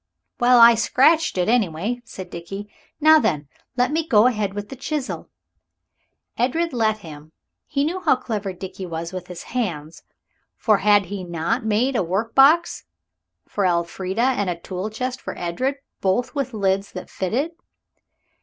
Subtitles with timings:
[0.39, 2.73] "Well, I scratched it, anyway," said Dickie.
[2.99, 5.29] "Now, then, let me go ahead with the chisel."
[6.39, 7.33] Edred let him:
[7.67, 10.01] he knew how clever Dickie was with his hands,
[10.57, 12.83] for had he not made a work box
[13.47, 17.51] for Elfrida and a tool chest for Edred, both with lids that fitted?